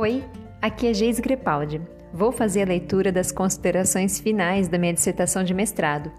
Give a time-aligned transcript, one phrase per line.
[0.00, 0.24] Oi,
[0.62, 1.78] aqui é Geis Grepaldi.
[2.10, 6.10] Vou fazer a leitura das considerações finais da minha dissertação de mestrado.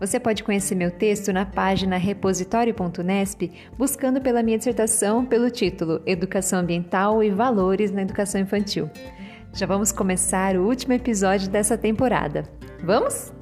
[0.00, 6.60] Você pode conhecer meu texto na página repositório.nesp, buscando pela minha dissertação pelo título Educação
[6.60, 8.88] Ambiental e Valores na Educação Infantil.
[9.52, 12.44] Já vamos começar o último episódio dessa temporada.
[12.82, 13.35] Vamos?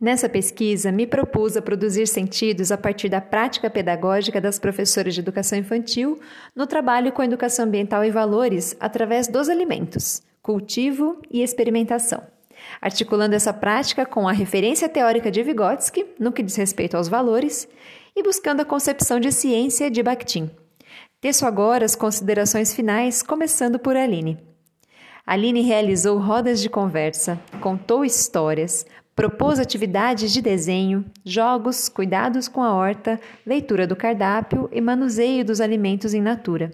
[0.00, 5.20] Nessa pesquisa, me propus a produzir sentidos a partir da prática pedagógica das professoras de
[5.20, 6.18] educação infantil
[6.56, 12.22] no trabalho com educação ambiental e valores através dos alimentos, cultivo e experimentação,
[12.80, 17.68] articulando essa prática com a referência teórica de Vygotsky no que diz respeito aos valores
[18.16, 20.50] e buscando a concepção de ciência de Bakhtin.
[21.20, 24.38] Teço agora as considerações finais, começando por Aline.
[25.26, 28.86] Aline realizou rodas de conversa, contou histórias,
[29.20, 35.60] Propôs atividades de desenho, jogos, cuidados com a horta, leitura do cardápio e manuseio dos
[35.60, 36.70] alimentos em natura.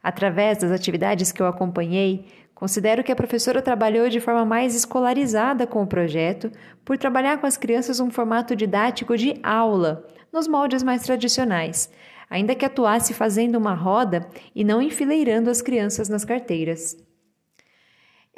[0.00, 5.66] Através das atividades que eu acompanhei, considero que a professora trabalhou de forma mais escolarizada
[5.66, 6.52] com o projeto,
[6.84, 11.90] por trabalhar com as crianças um formato didático de aula, nos moldes mais tradicionais,
[12.30, 16.96] ainda que atuasse fazendo uma roda e não enfileirando as crianças nas carteiras.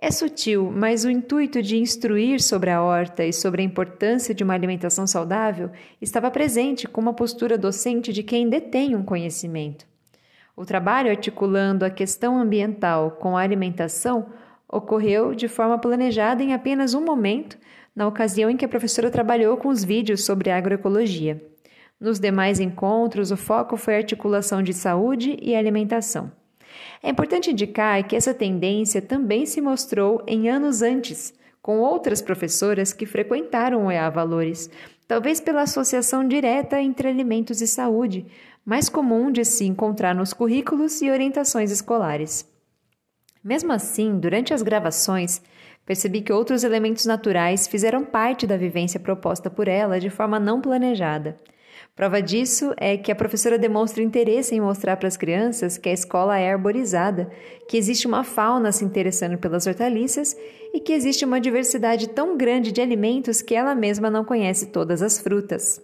[0.01, 4.45] É sutil, mas o intuito de instruir sobre a horta e sobre a importância de
[4.45, 9.85] uma alimentação saudável estava presente com uma postura docente de quem detém um conhecimento.
[10.57, 14.27] O trabalho articulando a questão ambiental com a alimentação
[14.69, 17.59] ocorreu de forma planejada em apenas um momento,
[17.95, 21.43] na ocasião em que a professora trabalhou com os vídeos sobre agroecologia.
[21.99, 26.38] Nos demais encontros, o foco foi a articulação de saúde e alimentação.
[27.03, 32.93] É importante indicar que essa tendência também se mostrou em anos antes, com outras professoras
[32.93, 34.71] que frequentaram o EA Valores,
[35.06, 38.27] talvez pela associação direta entre alimentos e saúde,
[38.65, 42.47] mais comum de se encontrar nos currículos e orientações escolares.
[43.43, 45.41] Mesmo assim, durante as gravações,
[45.87, 50.60] percebi que outros elementos naturais fizeram parte da vivência proposta por ela de forma não
[50.60, 51.37] planejada.
[51.98, 55.92] Prova disso é que a professora demonstra interesse em mostrar para as crianças que a
[55.92, 57.28] escola é arborizada,
[57.69, 60.36] que existe uma fauna se interessando pelas hortaliças
[60.72, 65.03] e que existe uma diversidade tão grande de alimentos que ela mesma não conhece todas
[65.03, 65.82] as frutas.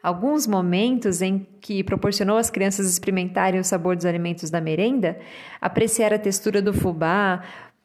[0.00, 5.18] Alguns momentos em que proporcionou às crianças experimentarem o sabor dos alimentos da merenda,
[5.60, 7.42] apreciar a textura do fubá,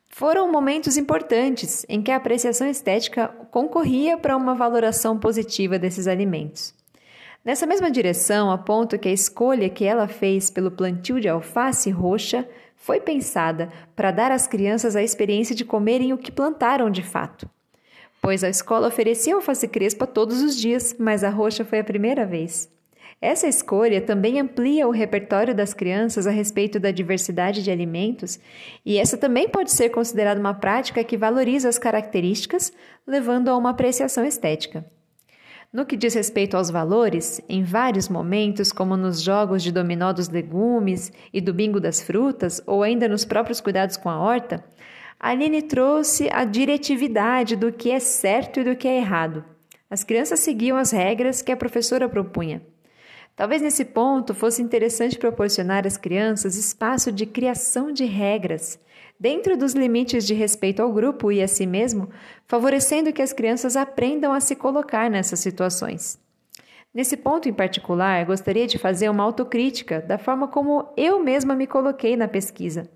[0.07, 6.84] foram momentos importantes em que a apreciação estética concorria para uma valoração positiva desses alimentos.
[7.45, 12.43] Nessa mesma direção, aponto que a escolha que ela fez pelo plantio de alface roxa
[12.75, 17.47] foi pensada para dar às crianças a experiência de comerem o que plantaram de fato.
[18.19, 22.25] Pois a escola oferecia alface crespa todos os dias, mas a roxa foi a primeira
[22.25, 22.67] vez.
[23.21, 28.39] Essa escolha também amplia o repertório das crianças a respeito da diversidade de alimentos,
[28.83, 32.73] e essa também pode ser considerada uma prática que valoriza as características,
[33.05, 34.83] levando a uma apreciação estética.
[35.75, 40.29] No que diz respeito aos valores, em vários momentos, como nos jogos de dominó dos
[40.29, 44.63] legumes e do bingo das frutas, ou ainda nos próprios cuidados com a horta,
[45.19, 49.43] Aline trouxe a diretividade do que é certo e do que é errado.
[49.89, 52.61] As crianças seguiam as regras que a professora propunha.
[53.35, 58.79] Talvez nesse ponto fosse interessante proporcionar às crianças espaço de criação de regras,
[59.19, 62.09] dentro dos limites de respeito ao grupo e a si mesmo,
[62.47, 66.17] favorecendo que as crianças aprendam a se colocar nessas situações.
[66.93, 71.67] Nesse ponto em particular, gostaria de fazer uma autocrítica da forma como eu mesma me
[71.67, 72.89] coloquei na pesquisa.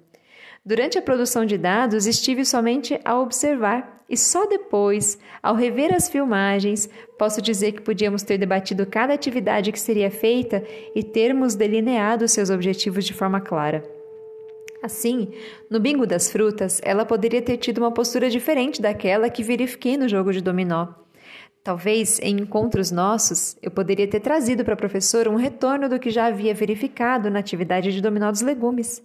[0.70, 6.08] Durante a produção de dados, estive somente a observar e só depois, ao rever as
[6.08, 6.88] filmagens,
[7.18, 10.64] posso dizer que podíamos ter debatido cada atividade que seria feita
[10.94, 13.84] e termos delineado seus objetivos de forma clara.
[14.84, 15.30] Assim,
[15.72, 20.08] no bingo das frutas, ela poderia ter tido uma postura diferente daquela que verifiquei no
[20.08, 20.90] jogo de dominó.
[21.64, 26.12] Talvez em encontros nossos eu poderia ter trazido para a professora um retorno do que
[26.12, 29.02] já havia verificado na atividade de dominó dos legumes.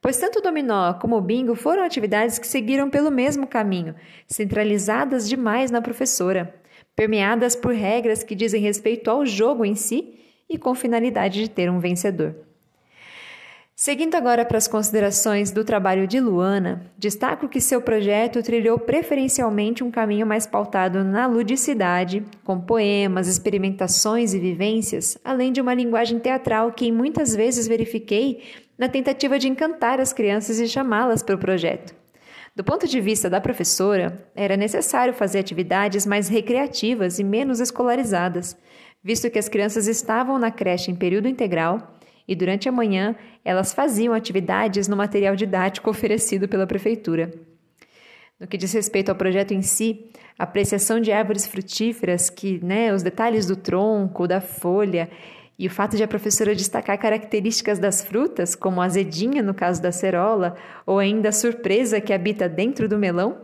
[0.00, 3.94] Pois tanto o dominó como o bingo foram atividades que seguiram pelo mesmo caminho,
[4.26, 6.54] centralizadas demais na professora,
[6.94, 10.18] permeadas por regras que dizem respeito ao jogo em si
[10.48, 12.47] e com finalidade de ter um vencedor.
[13.80, 19.84] Seguindo agora para as considerações do trabalho de Luana, destaco que seu projeto trilhou preferencialmente
[19.84, 26.18] um caminho mais pautado na ludicidade, com poemas, experimentações e vivências, além de uma linguagem
[26.18, 28.42] teatral que muitas vezes verifiquei
[28.76, 31.94] na tentativa de encantar as crianças e chamá-las para o projeto.
[32.56, 38.56] Do ponto de vista da professora, era necessário fazer atividades mais recreativas e menos escolarizadas,
[39.00, 41.94] visto que as crianças estavam na creche em período integral
[42.28, 47.32] e durante a manhã elas faziam atividades no material didático oferecido pela prefeitura.
[48.38, 52.92] No que diz respeito ao projeto em si, a apreciação de árvores frutíferas, que né,
[52.92, 55.10] os detalhes do tronco, da folha
[55.58, 59.82] e o fato de a professora destacar características das frutas, como a azedinha no caso
[59.82, 60.54] da cerola,
[60.86, 63.38] ou ainda a surpresa que habita dentro do melão,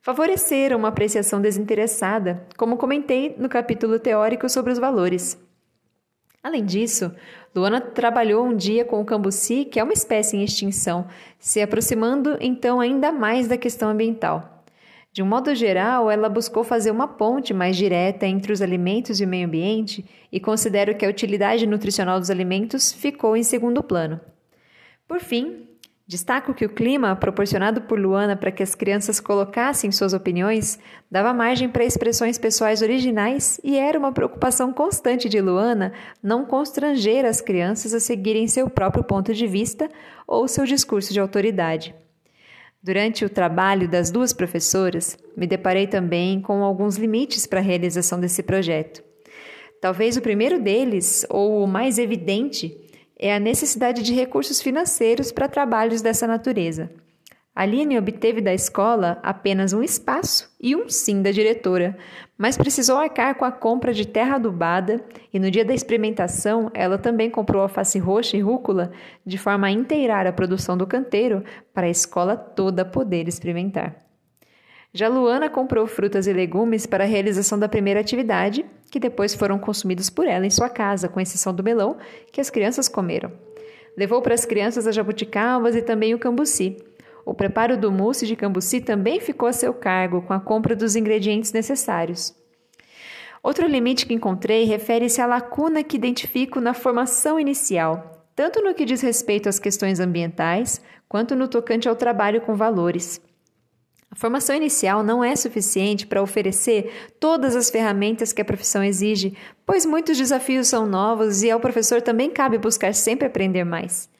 [0.00, 5.38] favoreceram uma apreciação desinteressada, como comentei no capítulo teórico sobre os valores.
[6.42, 7.14] Além disso,
[7.54, 11.06] Luana trabalhou um dia com o cambuci, que é uma espécie em extinção,
[11.38, 14.64] se aproximando então ainda mais da questão ambiental.
[15.12, 19.24] De um modo geral, ela buscou fazer uma ponte mais direta entre os alimentos e
[19.24, 24.20] o meio ambiente e considero que a utilidade nutricional dos alimentos ficou em segundo plano.
[25.08, 25.66] Por fim,
[26.10, 30.76] Destaco que o clima proporcionado por Luana para que as crianças colocassem suas opiniões
[31.08, 37.24] dava margem para expressões pessoais originais e era uma preocupação constante de Luana não constranger
[37.24, 39.88] as crianças a seguirem seu próprio ponto de vista
[40.26, 41.94] ou seu discurso de autoridade.
[42.82, 48.18] Durante o trabalho das duas professoras, me deparei também com alguns limites para a realização
[48.18, 49.00] desse projeto.
[49.80, 52.89] Talvez o primeiro deles, ou o mais evidente,
[53.22, 56.90] é a necessidade de recursos financeiros para trabalhos dessa natureza.
[57.54, 61.98] Aline obteve da escola apenas um espaço e um sim da diretora,
[62.38, 66.96] mas precisou arcar com a compra de terra adubada e no dia da experimentação ela
[66.96, 68.90] também comprou alface roxa e rúcula
[69.26, 71.44] de forma a inteirar a produção do canteiro
[71.74, 73.96] para a escola toda poder experimentar.
[74.94, 79.58] Já Luana comprou frutas e legumes para a realização da primeira atividade que depois foram
[79.58, 81.96] consumidos por ela em sua casa, com exceção do melão,
[82.32, 83.32] que as crianças comeram.
[83.96, 86.76] Levou para as crianças as jabuticabas e também o cambuci.
[87.24, 90.96] O preparo do mousse de cambuci também ficou a seu cargo, com a compra dos
[90.96, 92.34] ingredientes necessários.
[93.42, 98.84] Outro limite que encontrei refere-se à lacuna que identifico na formação inicial, tanto no que
[98.84, 103.20] diz respeito às questões ambientais, quanto no tocante ao trabalho com valores.
[104.10, 109.36] A formação inicial não é suficiente para oferecer todas as ferramentas que a profissão exige,
[109.64, 114.10] pois muitos desafios são novos e ao professor também cabe buscar sempre aprender mais.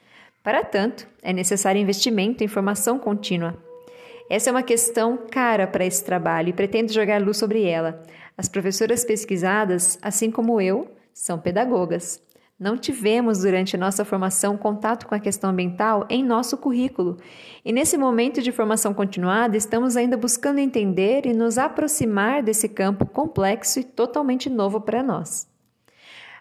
[0.45, 3.57] Para tanto, é necessário investimento em formação contínua.
[4.31, 8.01] Essa é uma questão cara para esse trabalho e pretendo jogar luz sobre ela.
[8.39, 12.23] As professoras pesquisadas, assim como eu, são pedagogas.
[12.61, 17.17] Não tivemos, durante nossa formação, contato com a questão ambiental em nosso currículo.
[17.65, 23.07] E nesse momento de formação continuada, estamos ainda buscando entender e nos aproximar desse campo
[23.07, 25.49] complexo e totalmente novo para nós.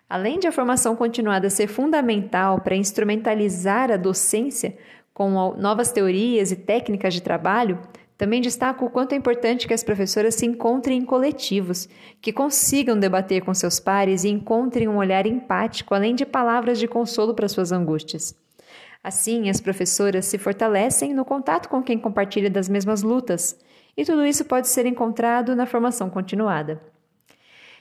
[0.10, 4.78] Além de a formação continuada ser fundamental para instrumentalizar a docência
[5.14, 7.80] com novas teorias e técnicas de trabalho,
[8.20, 11.88] também destaco o quanto é importante que as professoras se encontrem em coletivos,
[12.22, 16.86] que consigam debater com seus pares e encontrem um olhar empático, além de palavras de
[16.86, 18.36] consolo para suas angústias.
[19.02, 23.58] Assim, as professoras se fortalecem no contato com quem compartilha das mesmas lutas,
[23.96, 26.82] e tudo isso pode ser encontrado na formação continuada.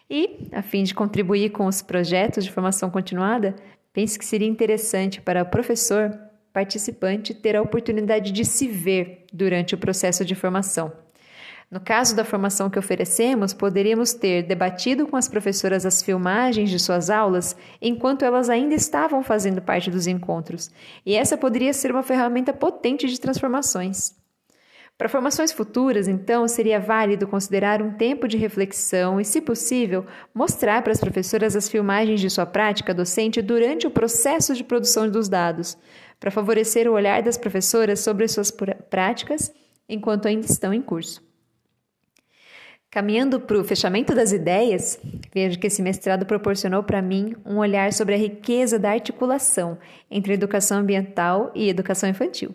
[0.08, 3.56] E, a fim de contribuir com os projetos de formação continuada,
[3.92, 6.16] penso que seria interessante para o professor
[6.58, 10.92] participante ter a oportunidade de se ver durante o processo de formação.
[11.70, 16.78] No caso da formação que oferecemos, poderíamos ter debatido com as professoras as filmagens de
[16.80, 20.68] suas aulas enquanto elas ainda estavam fazendo parte dos encontros,
[21.06, 24.18] e essa poderia ser uma ferramenta potente de transformações.
[24.98, 30.82] Para formações futuras, então, seria válido considerar um tempo de reflexão e, se possível, mostrar
[30.82, 35.28] para as professoras as filmagens de sua prática docente durante o processo de produção dos
[35.28, 35.78] dados,
[36.18, 38.50] para favorecer o olhar das professoras sobre suas
[38.90, 39.52] práticas
[39.88, 41.26] enquanto ainda estão em curso.
[42.90, 44.98] Caminhando para o fechamento das ideias,
[45.32, 49.78] vejo que esse mestrado proporcionou para mim um olhar sobre a riqueza da articulação
[50.10, 52.54] entre educação ambiental e educação infantil.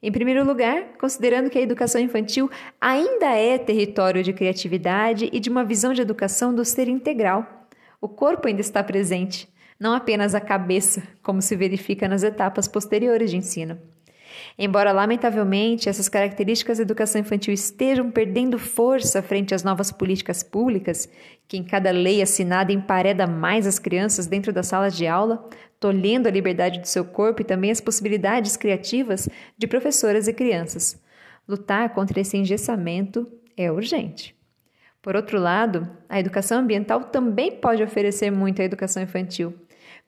[0.00, 2.48] Em primeiro lugar, considerando que a educação infantil
[2.80, 7.66] ainda é território de criatividade e de uma visão de educação do ser integral.
[8.00, 13.30] O corpo ainda está presente, não apenas a cabeça, como se verifica nas etapas posteriores
[13.30, 13.78] de ensino.
[14.58, 21.08] Embora, lamentavelmente, essas características da educação infantil estejam perdendo força frente às novas políticas públicas,
[21.48, 25.48] que em cada lei assinada empareda mais as crianças dentro das salas de aula,
[25.80, 29.28] tolhendo a liberdade do seu corpo e também as possibilidades criativas
[29.58, 31.02] de professoras e crianças.
[31.48, 34.34] Lutar contra esse engessamento é urgente.
[35.02, 39.52] Por outro lado, a educação ambiental também pode oferecer muito à educação infantil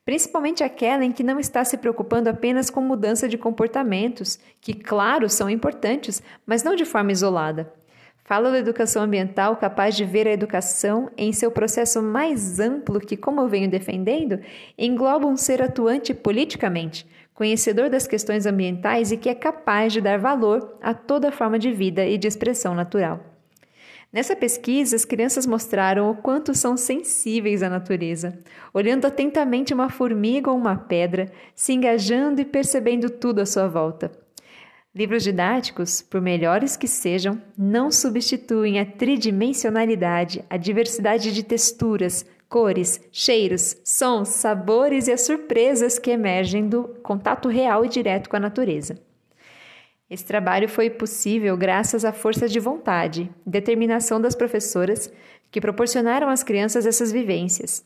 [0.06, 5.28] principalmente aquela em que não está se preocupando apenas com mudança de comportamentos, que, claro,
[5.28, 7.70] são importantes, mas não de forma isolada.
[8.24, 13.16] Fala da educação ambiental capaz de ver a educação em seu processo mais amplo que,
[13.16, 14.40] como eu venho defendendo,
[14.78, 20.20] engloba um ser atuante politicamente, conhecedor das questões ambientais e que é capaz de dar
[20.20, 23.35] valor a toda forma de vida e de expressão natural.
[24.12, 28.38] Nessa pesquisa, as crianças mostraram o quanto são sensíveis à natureza,
[28.72, 34.10] olhando atentamente uma formiga ou uma pedra, se engajando e percebendo tudo à sua volta.
[34.94, 42.98] Livros didáticos, por melhores que sejam, não substituem a tridimensionalidade, a diversidade de texturas, cores,
[43.12, 48.40] cheiros, sons, sabores e as surpresas que emergem do contato real e direto com a
[48.40, 48.98] natureza.
[50.08, 55.12] Esse trabalho foi possível graças à força de vontade e determinação das professoras
[55.50, 57.84] que proporcionaram às crianças essas vivências.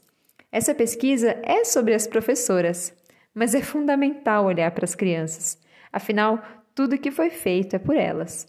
[0.52, 2.92] Essa pesquisa é sobre as professoras,
[3.34, 5.58] mas é fundamental olhar para as crianças.
[5.92, 6.42] Afinal,
[6.74, 8.46] tudo que foi feito é por elas.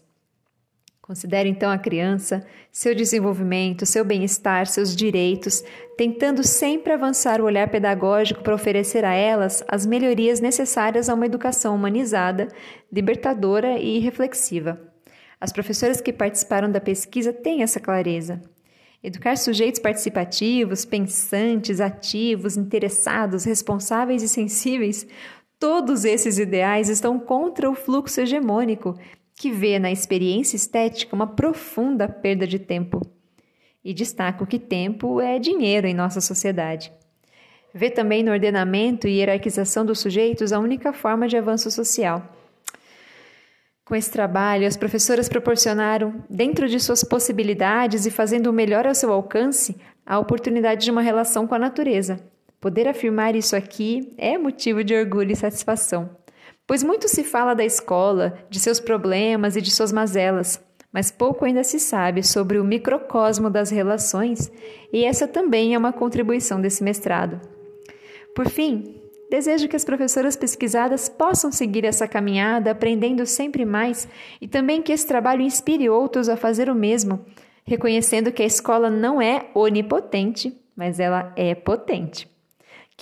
[1.02, 5.64] Considere então a criança, seu desenvolvimento, seu bem-estar, seus direitos,
[5.96, 11.26] tentando sempre avançar o olhar pedagógico para oferecer a elas as melhorias necessárias a uma
[11.26, 12.46] educação humanizada,
[12.90, 14.80] libertadora e reflexiva.
[15.40, 18.40] As professoras que participaram da pesquisa têm essa clareza.
[19.02, 25.04] Educar sujeitos participativos, pensantes, ativos, interessados, responsáveis e sensíveis
[25.62, 28.98] Todos esses ideais estão contra o fluxo hegemônico,
[29.42, 33.04] que vê na experiência estética uma profunda perda de tempo.
[33.84, 36.92] E destaco que tempo é dinheiro em nossa sociedade.
[37.74, 42.22] Vê também no ordenamento e hierarquização dos sujeitos a única forma de avanço social.
[43.84, 48.94] Com esse trabalho, as professoras proporcionaram, dentro de suas possibilidades e fazendo o melhor ao
[48.94, 49.74] seu alcance,
[50.06, 52.20] a oportunidade de uma relação com a natureza,
[52.62, 56.08] Poder afirmar isso aqui é motivo de orgulho e satisfação,
[56.72, 60.58] pois muito se fala da escola, de seus problemas e de suas mazelas,
[60.90, 64.50] mas pouco ainda se sabe sobre o microcosmo das relações,
[64.90, 67.38] e essa também é uma contribuição desse mestrado.
[68.34, 74.08] Por fim, desejo que as professoras pesquisadas possam seguir essa caminhada, aprendendo sempre mais,
[74.40, 77.22] e também que esse trabalho inspire outros a fazer o mesmo,
[77.66, 82.31] reconhecendo que a escola não é onipotente, mas ela é potente.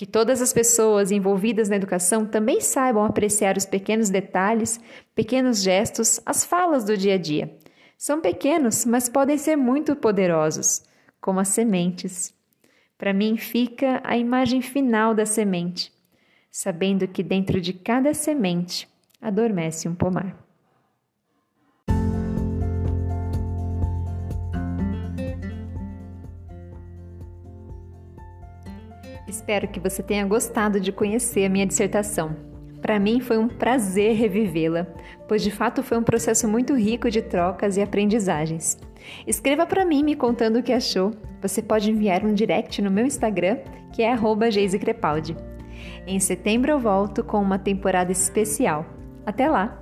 [0.01, 4.81] Que todas as pessoas envolvidas na educação também saibam apreciar os pequenos detalhes,
[5.15, 7.55] pequenos gestos, as falas do dia a dia.
[7.99, 10.83] São pequenos, mas podem ser muito poderosos,
[11.21, 12.33] como as sementes.
[12.97, 15.93] Para mim fica a imagem final da semente,
[16.51, 18.89] sabendo que dentro de cada semente
[19.21, 20.35] adormece um pomar.
[29.31, 32.35] Espero que você tenha gostado de conhecer a minha dissertação.
[32.83, 34.89] Para mim foi um prazer revivê-la,
[35.29, 38.77] pois de fato foi um processo muito rico de trocas e aprendizagens.
[39.25, 41.13] Escreva para mim me contando o que achou.
[41.41, 43.59] Você pode enviar um direct no meu Instagram,
[43.93, 44.17] que é
[44.51, 45.37] @geisecrepaldi.
[46.09, 48.85] Em setembro eu volto com uma temporada especial.
[49.25, 49.80] Até lá!